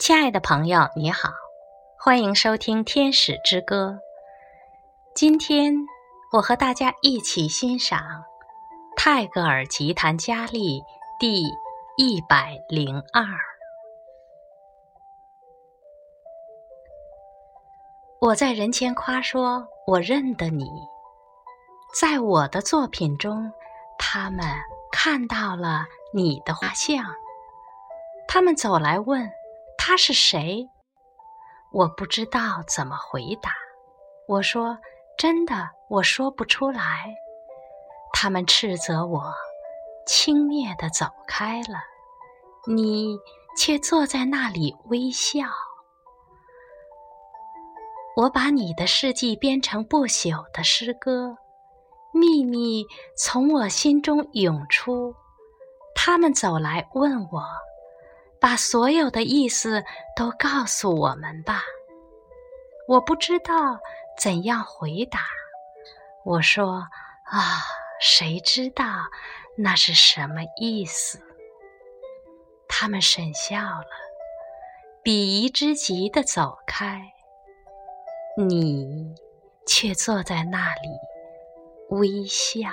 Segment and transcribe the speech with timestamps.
[0.00, 1.28] 亲爱的朋友，你好，
[1.98, 3.98] 欢迎收听《天使之歌》。
[5.14, 5.74] 今天
[6.32, 8.24] 我和大家一起欣赏
[8.96, 10.82] 泰戈尔吉檀佳丽
[11.18, 11.42] 第
[11.98, 13.22] 一百零二。
[18.22, 20.64] 我在人前夸说，我认得你，
[21.94, 23.52] 在我的作品中，
[23.98, 24.46] 他们
[24.90, 27.04] 看到了你的画像，
[28.26, 29.30] 他们走来问。
[29.90, 30.68] 他是谁？
[31.72, 33.50] 我不知道怎么回答。
[34.28, 34.78] 我说
[35.18, 37.12] ：“真的，我说不出来。”
[38.14, 39.34] 他们斥责我，
[40.06, 41.80] 轻蔑地走开了。
[42.68, 43.18] 你
[43.56, 45.40] 却坐在那里微笑。
[48.14, 51.36] 我把你的事迹编成不朽的诗歌，
[52.12, 52.86] 秘密
[53.18, 55.12] 从我心中涌出。
[55.96, 57.42] 他们走来问我。
[58.40, 59.84] 把所有的意思
[60.16, 61.62] 都告诉我们吧。
[62.88, 63.78] 我不知道
[64.18, 65.20] 怎样回答。
[66.24, 66.88] 我说
[67.30, 67.62] ：“啊，
[68.00, 68.84] 谁知道
[69.56, 71.20] 那是什么意思？”
[72.68, 73.86] 他们沈笑了，
[75.04, 77.00] 鄙夷之极的走开。
[78.36, 79.14] 你
[79.66, 80.88] 却坐在那里
[81.90, 82.68] 微笑。